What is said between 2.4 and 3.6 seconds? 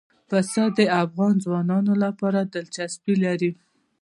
دلچسپي لري.